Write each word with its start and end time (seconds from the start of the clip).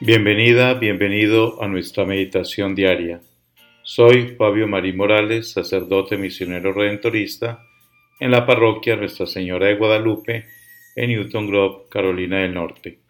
Bienvenida, 0.00 0.74
bienvenido 0.74 1.60
a 1.60 1.66
nuestra 1.66 2.04
meditación 2.04 2.76
diaria. 2.76 3.20
Soy 3.82 4.36
Fabio 4.36 4.68
Marí 4.68 4.92
Morales, 4.92 5.50
sacerdote 5.50 6.16
misionero 6.16 6.72
redentorista 6.72 7.64
en 8.20 8.30
la 8.30 8.46
parroquia 8.46 8.94
Nuestra 8.94 9.26
Señora 9.26 9.66
de 9.66 9.74
Guadalupe 9.74 10.46
en 10.94 11.10
Newton 11.10 11.48
Grove, 11.48 11.86
Carolina 11.90 12.38
del 12.38 12.54
Norte. 12.54 13.00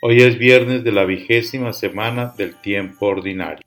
Hoy 0.00 0.22
es 0.22 0.38
viernes 0.38 0.82
de 0.82 0.92
la 0.92 1.04
vigésima 1.04 1.74
semana 1.74 2.32
del 2.38 2.58
tiempo 2.62 3.08
ordinario. 3.08 3.66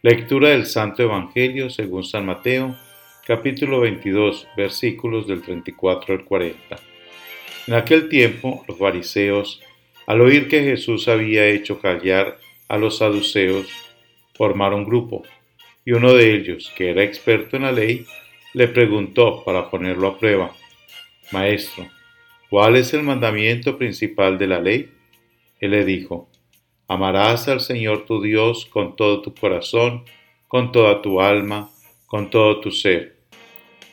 Lectura 0.00 0.48
del 0.48 0.64
Santo 0.64 1.02
Evangelio 1.02 1.68
según 1.68 2.04
San 2.04 2.24
Mateo, 2.24 2.78
capítulo 3.26 3.78
22, 3.80 4.48
versículos 4.56 5.26
del 5.26 5.42
34 5.42 6.14
al 6.14 6.24
40. 6.24 6.78
En 7.66 7.74
aquel 7.74 8.08
tiempo 8.08 8.64
los 8.66 8.78
fariseos 8.78 9.60
al 10.10 10.22
oír 10.22 10.48
que 10.48 10.64
Jesús 10.64 11.06
había 11.06 11.46
hecho 11.46 11.78
callar 11.78 12.36
a 12.66 12.78
los 12.78 12.98
saduceos, 12.98 13.68
formaron 14.34 14.84
grupo, 14.84 15.22
y 15.84 15.92
uno 15.92 16.14
de 16.14 16.34
ellos, 16.34 16.72
que 16.76 16.90
era 16.90 17.04
experto 17.04 17.56
en 17.56 17.62
la 17.62 17.70
ley, 17.70 18.06
le 18.52 18.66
preguntó 18.66 19.44
para 19.44 19.70
ponerlo 19.70 20.08
a 20.08 20.18
prueba, 20.18 20.52
Maestro, 21.30 21.86
¿cuál 22.48 22.74
es 22.74 22.92
el 22.92 23.04
mandamiento 23.04 23.78
principal 23.78 24.36
de 24.36 24.48
la 24.48 24.58
ley? 24.58 24.90
Él 25.60 25.70
le 25.70 25.84
dijo, 25.84 26.28
Amarás 26.88 27.46
al 27.46 27.60
Señor 27.60 28.04
tu 28.04 28.20
Dios 28.20 28.66
con 28.66 28.96
todo 28.96 29.22
tu 29.22 29.32
corazón, 29.32 30.04
con 30.48 30.72
toda 30.72 31.02
tu 31.02 31.20
alma, 31.20 31.70
con 32.06 32.30
todo 32.30 32.58
tu 32.58 32.72
ser. 32.72 33.14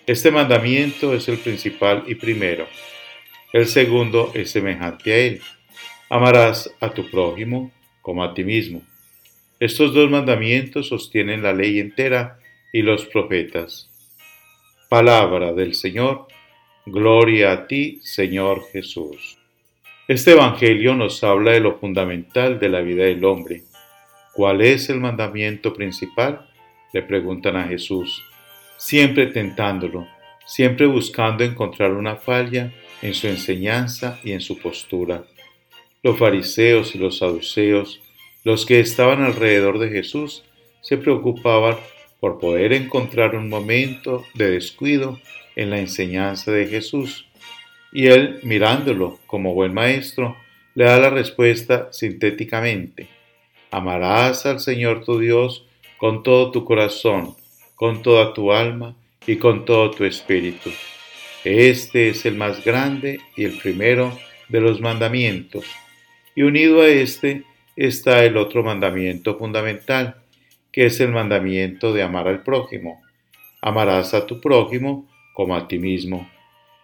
Este 0.08 0.32
mandamiento 0.32 1.14
es 1.14 1.30
el 1.30 1.38
principal 1.38 2.06
y 2.08 2.16
primero. 2.16 2.66
El 3.54 3.68
segundo 3.68 4.32
es 4.34 4.50
semejante 4.50 5.14
a 5.14 5.18
él 5.18 5.42
Amarás 6.10 6.74
a 6.80 6.90
tu 6.90 7.10
prójimo 7.10 7.72
como 8.02 8.24
a 8.24 8.34
ti 8.34 8.46
mismo. 8.46 8.82
Estos 9.60 9.94
dos 9.94 10.10
mandamientos 10.10 10.88
sostienen 10.88 11.44
la 11.44 11.52
ley 11.52 11.80
entera 11.80 12.40
y 12.72 12.82
los 12.82 13.06
profetas. 13.06 13.90
Palabra 14.88 15.52
del 15.52 15.74
Señor, 15.74 16.28
gloria 16.86 17.52
a 17.52 17.68
ti, 17.68 18.00
Señor 18.04 18.64
Jesús. 18.72 19.38
Este 20.08 20.32
Evangelio 20.32 20.96
nos 20.96 21.22
habla 21.26 21.52
de 21.52 21.60
lo 21.60 21.78
fundamental 21.78 22.58
de 22.58 22.70
la 22.70 22.80
vida 22.80 23.04
del 23.04 23.26
hombre. 23.26 23.64
¿Cuál 24.34 24.62
es 24.62 24.90
el 24.90 25.02
mandamiento 25.02 25.74
principal? 25.74 26.50
Le 26.94 27.02
preguntan 27.02 27.58
a 27.58 27.68
Jesús, 27.68 28.24
siempre 28.78 29.28
tentándolo, 29.28 30.08
siempre 30.46 30.86
buscando 30.86 31.44
encontrar 31.44 31.92
una 31.92 32.16
falla 32.16 32.72
en 33.02 33.14
su 33.14 33.28
enseñanza 33.28 34.22
y 34.24 34.32
en 34.32 34.40
su 34.40 34.58
postura. 34.58 35.26
Los 36.08 36.20
fariseos 36.20 36.96
y 36.96 37.00
los 37.00 37.18
saduceos, 37.18 38.00
los 38.46 38.66
que 38.66 38.80
estaban 38.80 39.24
alrededor 39.24 39.78
de 39.78 39.90
Jesús, 39.90 40.46
se 40.80 40.96
preocupaban 40.96 41.76
por 42.22 42.40
poder 42.40 42.72
encontrar 42.72 43.36
un 43.36 43.50
momento 43.50 44.24
de 44.34 44.50
descuido 44.52 45.20
en 45.58 45.70
la 45.70 45.80
enseñanza 45.80 46.54
de 46.54 46.66
Jesús. 46.68 47.28
Y 47.92 48.08
él, 48.08 48.40
mirándolo 48.44 49.20
como 49.28 49.54
buen 49.54 49.74
maestro, 49.74 50.38
le 50.76 50.86
da 50.86 50.98
la 50.98 51.10
respuesta 51.10 51.90
sintéticamente. 51.92 53.10
Amarás 53.70 54.46
al 54.46 54.62
Señor 54.62 55.04
tu 55.04 55.20
Dios 55.20 55.66
con 55.98 56.24
todo 56.24 56.52
tu 56.52 56.64
corazón, 56.64 57.36
con 57.76 58.02
toda 58.02 58.34
tu 58.34 58.54
alma 58.54 58.96
y 59.26 59.36
con 59.36 59.66
todo 59.66 59.92
tu 59.92 60.06
espíritu. 60.06 60.72
Este 61.44 62.08
es 62.08 62.26
el 62.26 62.36
más 62.36 62.64
grande 62.64 63.20
y 63.36 63.44
el 63.44 63.58
primero 63.58 64.18
de 64.48 64.62
los 64.62 64.80
mandamientos 64.80 65.66
y 66.38 66.44
unido 66.44 66.84
a 66.84 66.88
este 66.88 67.46
está 67.76 68.24
el 68.24 68.38
otro 68.38 68.62
mandamiento 68.62 69.40
fundamental, 69.40 70.18
que 70.72 70.86
es 70.86 71.00
el 71.00 71.10
mandamiento 71.10 71.94
de 71.94 72.04
amar 72.04 72.28
al 72.28 72.44
prójimo. 72.44 73.02
Amarás 73.60 74.14
a 74.14 74.28
tu 74.28 74.40
prójimo 74.40 75.10
como 75.34 75.56
a 75.56 75.68
ti 75.68 75.80
mismo. 75.80 76.30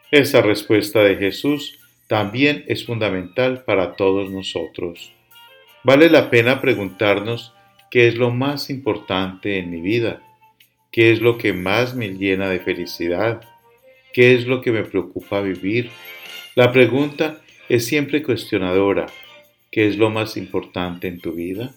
Esa 0.10 0.42
respuesta 0.42 1.04
de 1.04 1.18
Jesús 1.18 1.78
también 2.08 2.66
es 2.68 2.84
fundamental 2.84 3.64
para 3.64 3.96
todos 3.96 4.32
nosotros. 4.32 5.14
Vale 5.84 6.10
la 6.10 6.32
pena 6.32 6.60
preguntarnos 6.60 7.54
qué 7.92 8.08
es 8.08 8.16
lo 8.16 8.32
más 8.32 8.72
importante 8.72 9.60
en 9.60 9.70
mi 9.70 9.82
vida, 9.82 10.24
qué 10.92 11.12
es 11.12 11.22
lo 11.22 11.38
que 11.38 11.54
más 11.54 11.94
me 11.94 12.10
llena 12.10 12.50
de 12.50 12.60
felicidad, 12.60 13.42
qué 14.14 14.34
es 14.34 14.48
lo 14.48 14.62
que 14.62 14.72
me 14.72 14.84
preocupa 14.84 15.42
vivir. 15.42 15.92
La 16.56 16.72
pregunta 16.72 17.38
es 17.70 17.86
siempre 17.86 18.24
cuestionadora 18.24 19.06
¿Qué 19.74 19.88
es 19.88 19.98
lo 19.98 20.12
más 20.12 20.38
importante 20.38 21.08
en 21.08 21.20
tu 21.20 21.32
vida? 21.32 21.74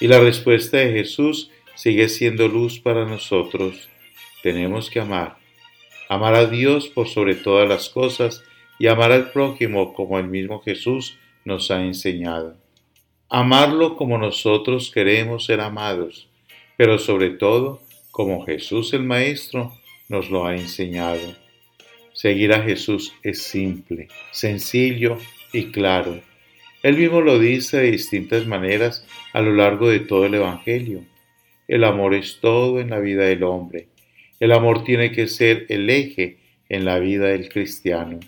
Y 0.00 0.08
la 0.08 0.18
respuesta 0.18 0.78
de 0.78 0.90
Jesús 0.90 1.52
sigue 1.76 2.08
siendo 2.08 2.48
luz 2.48 2.80
para 2.80 3.04
nosotros. 3.04 3.88
Tenemos 4.42 4.90
que 4.90 4.98
amar. 4.98 5.38
Amar 6.08 6.34
a 6.34 6.46
Dios 6.46 6.88
por 6.88 7.06
sobre 7.06 7.36
todas 7.36 7.68
las 7.68 7.90
cosas 7.90 8.42
y 8.80 8.88
amar 8.88 9.12
al 9.12 9.30
prójimo 9.30 9.94
como 9.94 10.18
el 10.18 10.26
mismo 10.26 10.60
Jesús 10.62 11.16
nos 11.44 11.70
ha 11.70 11.80
enseñado. 11.84 12.56
Amarlo 13.28 13.94
como 13.94 14.18
nosotros 14.18 14.90
queremos 14.90 15.44
ser 15.44 15.60
amados, 15.60 16.28
pero 16.76 16.98
sobre 16.98 17.30
todo 17.30 17.80
como 18.10 18.44
Jesús 18.44 18.92
el 18.94 19.04
Maestro 19.04 19.78
nos 20.08 20.28
lo 20.28 20.44
ha 20.44 20.56
enseñado. 20.56 21.36
Seguir 22.14 22.52
a 22.52 22.64
Jesús 22.64 23.14
es 23.22 23.44
simple, 23.44 24.08
sencillo 24.32 25.18
y 25.52 25.66
claro. 25.66 26.20
Él 26.82 26.96
mismo 26.96 27.20
lo 27.20 27.38
dice 27.38 27.78
de 27.78 27.90
distintas 27.90 28.46
maneras 28.46 29.06
a 29.32 29.40
lo 29.40 29.52
largo 29.52 29.88
de 29.88 30.00
todo 30.00 30.26
el 30.26 30.34
Evangelio. 30.34 31.04
El 31.66 31.84
amor 31.84 32.14
es 32.14 32.38
todo 32.40 32.80
en 32.80 32.90
la 32.90 33.00
vida 33.00 33.24
del 33.24 33.42
hombre. 33.42 33.88
El 34.40 34.52
amor 34.52 34.84
tiene 34.84 35.10
que 35.10 35.26
ser 35.26 35.66
el 35.68 35.90
eje 35.90 36.38
en 36.68 36.84
la 36.84 36.98
vida 36.98 37.26
del 37.26 37.48
cristiano. 37.48 38.20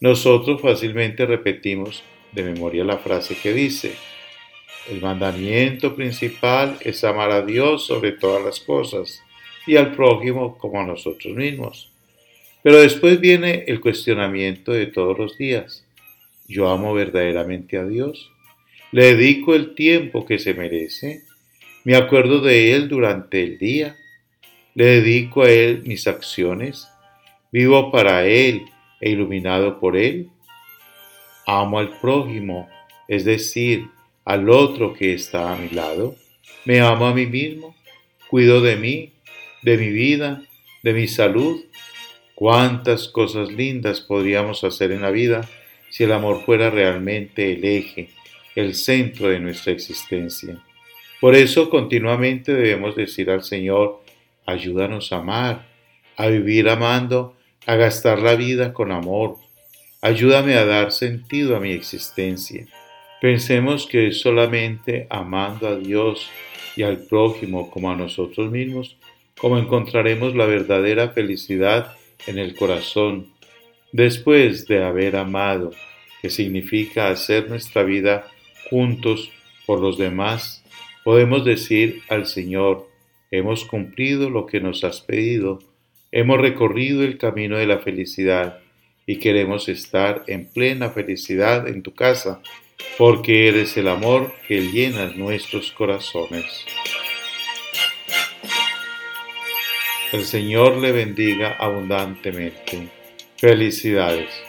Nosotros 0.00 0.60
fácilmente 0.60 1.26
repetimos 1.26 2.04
de 2.32 2.42
memoria 2.42 2.84
la 2.84 2.98
frase 2.98 3.36
que 3.36 3.52
dice, 3.52 3.94
el 4.90 5.00
mandamiento 5.00 5.96
principal 5.96 6.76
es 6.82 7.04
amar 7.04 7.30
a 7.30 7.42
Dios 7.42 7.86
sobre 7.86 8.12
todas 8.12 8.44
las 8.44 8.60
cosas 8.60 9.22
y 9.66 9.76
al 9.76 9.92
prójimo 9.92 10.58
como 10.58 10.80
a 10.80 10.86
nosotros 10.86 11.34
mismos. 11.34 11.90
Pero 12.62 12.80
después 12.80 13.18
viene 13.20 13.64
el 13.66 13.80
cuestionamiento 13.80 14.72
de 14.72 14.86
todos 14.86 15.18
los 15.18 15.38
días. 15.38 15.83
¿Yo 16.46 16.68
amo 16.68 16.92
verdaderamente 16.92 17.78
a 17.78 17.84
Dios? 17.84 18.30
¿Le 18.92 19.14
dedico 19.14 19.54
el 19.54 19.74
tiempo 19.74 20.26
que 20.26 20.38
se 20.38 20.52
merece? 20.52 21.22
¿Me 21.84 21.96
acuerdo 21.96 22.40
de 22.40 22.74
Él 22.74 22.88
durante 22.88 23.42
el 23.42 23.58
día? 23.58 23.96
¿Le 24.74 24.84
dedico 24.84 25.42
a 25.42 25.50
Él 25.50 25.82
mis 25.86 26.06
acciones? 26.06 26.86
¿Vivo 27.50 27.90
para 27.90 28.26
Él 28.26 28.66
e 29.00 29.10
iluminado 29.10 29.80
por 29.80 29.96
Él? 29.96 30.28
¿Amo 31.46 31.78
al 31.78 31.98
prójimo, 31.98 32.68
es 33.08 33.24
decir, 33.24 33.88
al 34.24 34.50
otro 34.50 34.92
que 34.92 35.14
está 35.14 35.52
a 35.52 35.56
mi 35.56 35.70
lado? 35.70 36.14
¿Me 36.66 36.80
amo 36.80 37.06
a 37.06 37.14
mí 37.14 37.26
mismo? 37.26 37.74
¿Cuido 38.28 38.60
de 38.60 38.76
mí, 38.76 39.12
de 39.62 39.78
mi 39.78 39.88
vida, 39.88 40.42
de 40.82 40.92
mi 40.92 41.08
salud? 41.08 41.64
¿Cuántas 42.34 43.08
cosas 43.08 43.50
lindas 43.50 44.00
podríamos 44.00 44.62
hacer 44.62 44.92
en 44.92 45.02
la 45.02 45.10
vida? 45.10 45.48
Si 45.94 46.02
el 46.02 46.10
amor 46.10 46.44
fuera 46.44 46.70
realmente 46.70 47.52
el 47.52 47.64
eje, 47.64 48.08
el 48.56 48.74
centro 48.74 49.28
de 49.28 49.38
nuestra 49.38 49.72
existencia. 49.72 50.60
Por 51.20 51.36
eso 51.36 51.70
continuamente 51.70 52.52
debemos 52.52 52.96
decir 52.96 53.30
al 53.30 53.44
Señor, 53.44 54.02
ayúdanos 54.44 55.12
a 55.12 55.18
amar, 55.18 55.68
a 56.16 56.26
vivir 56.26 56.68
amando, 56.68 57.36
a 57.64 57.76
gastar 57.76 58.18
la 58.18 58.34
vida 58.34 58.72
con 58.72 58.90
amor. 58.90 59.36
Ayúdame 60.00 60.54
a 60.54 60.64
dar 60.64 60.90
sentido 60.90 61.54
a 61.54 61.60
mi 61.60 61.70
existencia. 61.70 62.66
Pensemos 63.20 63.86
que 63.86 64.10
solamente 64.10 65.06
amando 65.10 65.68
a 65.68 65.76
Dios 65.76 66.28
y 66.74 66.82
al 66.82 67.06
prójimo 67.06 67.70
como 67.70 67.92
a 67.92 67.96
nosotros 67.96 68.50
mismos, 68.50 68.96
como 69.38 69.58
encontraremos 69.58 70.34
la 70.34 70.46
verdadera 70.46 71.10
felicidad 71.10 71.94
en 72.26 72.40
el 72.40 72.56
corazón 72.56 73.32
después 73.94 74.66
de 74.66 74.82
haber 74.82 75.14
amado, 75.14 75.70
que 76.20 76.28
significa 76.28 77.10
hacer 77.10 77.48
nuestra 77.48 77.84
vida 77.84 78.26
juntos 78.68 79.30
por 79.66 79.80
los 79.80 79.98
demás, 79.98 80.64
podemos 81.04 81.44
decir 81.44 82.02
al 82.08 82.26
Señor, 82.26 82.90
hemos 83.30 83.64
cumplido 83.64 84.30
lo 84.30 84.46
que 84.46 84.60
nos 84.60 84.82
has 84.82 85.00
pedido, 85.00 85.60
hemos 86.10 86.40
recorrido 86.40 87.04
el 87.04 87.18
camino 87.18 87.56
de 87.56 87.68
la 87.68 87.78
felicidad 87.78 88.58
y 89.06 89.20
queremos 89.20 89.68
estar 89.68 90.24
en 90.26 90.50
plena 90.50 90.90
felicidad 90.90 91.68
en 91.68 91.84
tu 91.84 91.94
casa, 91.94 92.42
porque 92.98 93.46
eres 93.46 93.76
el 93.76 93.86
amor 93.86 94.32
que 94.48 94.60
llena 94.60 95.12
nuestros 95.14 95.70
corazones. 95.70 96.66
El 100.10 100.24
Señor 100.24 100.78
le 100.78 100.90
bendiga 100.90 101.56
abundantemente. 101.60 103.03
Felicidades. 103.44 104.43